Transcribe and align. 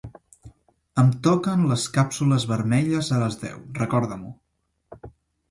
Em 1.01 1.11
toquen 1.27 1.65
les 1.71 1.83
càpsules 1.97 2.47
vermelles 2.53 3.11
a 3.19 3.21
les 3.27 3.39
deu, 3.45 3.61
recorda-m'ho. 3.83 4.35